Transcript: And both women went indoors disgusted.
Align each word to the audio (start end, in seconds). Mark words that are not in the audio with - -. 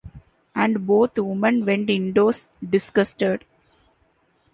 And 0.55 0.87
both 0.87 1.15
women 1.19 1.63
went 1.63 1.87
indoors 1.91 2.49
disgusted. 2.67 3.45